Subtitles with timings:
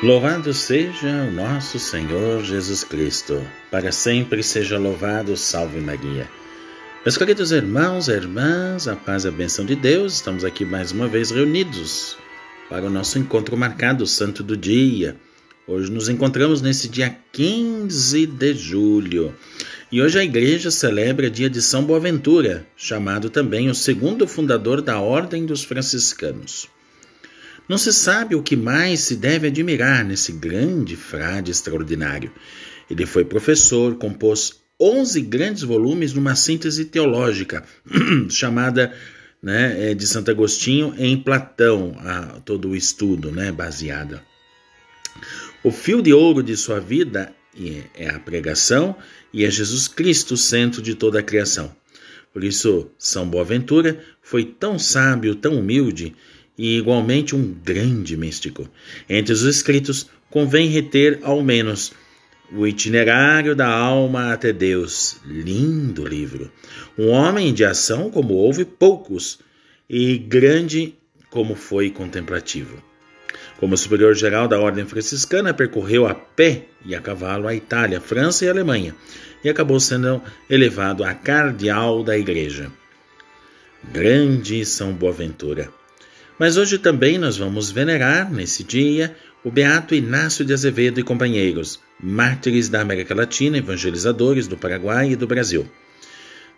[0.00, 6.30] Louvado seja o nosso Senhor Jesus Cristo, para sempre seja louvado, salve Maria.
[7.04, 10.92] Meus queridos irmãos e irmãs, a paz e a benção de Deus, estamos aqui mais
[10.92, 12.16] uma vez reunidos
[12.70, 15.16] para o nosso encontro marcado, Santo do Dia.
[15.66, 19.34] Hoje nos encontramos nesse dia 15 de julho
[19.90, 25.00] e hoje a igreja celebra dia de São Boaventura, chamado também o segundo fundador da
[25.00, 26.68] Ordem dos Franciscanos.
[27.68, 32.32] Não se sabe o que mais se deve admirar nesse grande frade extraordinário.
[32.90, 37.64] Ele foi professor, compôs 11 grandes volumes numa síntese teológica
[38.30, 38.94] chamada
[39.42, 44.20] né, é, de Santo Agostinho em Platão, a, todo o estudo né, baseado.
[45.62, 47.34] O fio de ouro de sua vida
[47.94, 48.96] é a pregação
[49.32, 51.76] e é Jesus Cristo o centro de toda a criação.
[52.32, 56.14] Por isso, São Boaventura foi tão sábio, tão humilde
[56.58, 58.68] e igualmente um grande místico.
[59.08, 61.92] Entre os escritos, convém reter ao menos
[62.52, 66.50] o Itinerário da Alma até Deus, lindo livro.
[66.98, 69.38] Um homem de ação como houve poucos,
[69.88, 70.94] e grande
[71.30, 72.82] como foi contemplativo.
[73.58, 78.44] Como superior geral da Ordem Franciscana, percorreu a pé e a cavalo a Itália, França
[78.44, 78.94] e Alemanha,
[79.42, 82.70] e acabou sendo elevado a cardeal da Igreja.
[83.92, 85.77] Grande São Boaventura.
[86.38, 91.80] Mas hoje também nós vamos venerar, nesse dia, o Beato Inácio de Azevedo e companheiros,
[92.00, 95.68] mártires da América Latina, evangelizadores do Paraguai e do Brasil.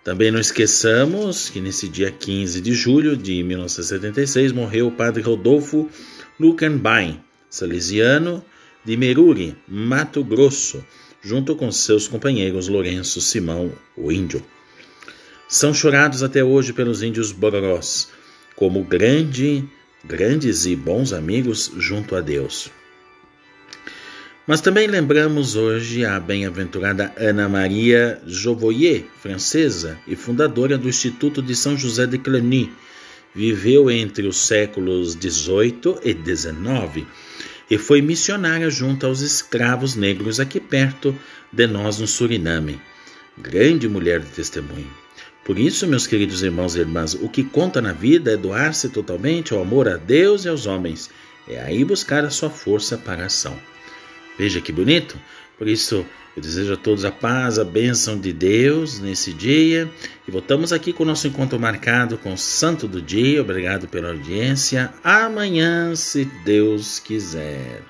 [0.04, 5.88] Também não esqueçamos que nesse dia 15 de julho de 1976 morreu o padre Rodolfo
[6.38, 8.44] Luckenbein, salesiano
[8.84, 10.84] de Meruri, Mato Grosso,
[11.22, 14.42] junto com seus companheiros Lourenço Simão, o índio.
[15.48, 18.08] São chorados até hoje pelos índios bororós,
[18.60, 19.64] como grande,
[20.04, 22.70] grandes e bons amigos junto a Deus.
[24.46, 31.56] Mas também lembramos hoje a bem-aventurada Ana Maria Jovoyer, francesa e fundadora do Instituto de
[31.56, 32.70] São José de Cluny.
[33.34, 37.06] Viveu entre os séculos XVIII e XIX
[37.70, 41.16] e foi missionária junto aos escravos negros aqui perto
[41.50, 42.78] de nós no Suriname.
[43.38, 44.90] Grande mulher de testemunho.
[45.44, 49.52] Por isso, meus queridos irmãos e irmãs, o que conta na vida é doar-se totalmente
[49.52, 51.10] ao amor a Deus e aos homens.
[51.48, 53.58] É aí buscar a sua força para a ação.
[54.38, 55.18] Veja que bonito?
[55.58, 56.06] Por isso,
[56.36, 59.90] eu desejo a todos a paz, a bênção de Deus nesse dia.
[60.26, 63.42] E voltamos aqui com o nosso encontro marcado com o Santo do Dia.
[63.42, 64.92] Obrigado pela audiência.
[65.02, 67.82] Amanhã, se Deus quiser.